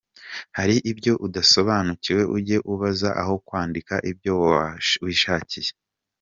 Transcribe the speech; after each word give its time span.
Hari 0.57 0.75
ibyo 0.91 1.13
udasobanukiwe 1.25 2.21
ujye 2.35 2.57
ubaza 2.73 3.09
aho 3.21 3.33
kwandika 3.47 3.93
ibyo 4.11 4.33
wishakiye. 5.03 5.71